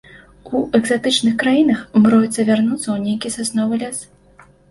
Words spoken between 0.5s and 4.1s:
У экзатычных краінах мроіцца вярнуцца ў нейкі сасновы лес.